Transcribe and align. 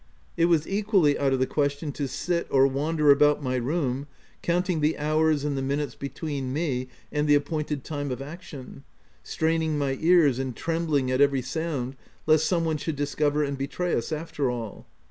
It 0.35 0.45
was 0.45 0.67
equally 0.67 1.19
out 1.19 1.31
of 1.31 1.37
the 1.37 1.45
question 1.45 1.91
to 1.91 2.07
sit, 2.07 2.47
or 2.49 2.65
wander 2.65 3.11
about 3.11 3.43
my 3.43 3.57
room, 3.57 4.07
counting 4.41 4.81
the 4.81 4.97
hours 4.97 5.43
and 5.45 5.55
the 5.55 5.61
minutes 5.61 5.93
between 5.93 6.51
me 6.51 6.87
and 7.11 7.27
the 7.27 7.35
appointed 7.35 7.83
time 7.83 8.09
of 8.09 8.19
action, 8.19 8.83
straining 9.21 9.77
my 9.77 9.99
ears 10.01 10.39
and 10.39 10.55
trembling 10.55 11.11
at 11.11 11.21
every 11.21 11.43
sound 11.43 11.95
lest 12.25 12.47
some 12.47 12.65
one 12.65 12.77
should 12.77 12.95
discover 12.95 13.43
and 13.43 13.59
betray 13.59 13.93
us 13.93 14.11
after 14.11 14.49
all. 14.49 14.87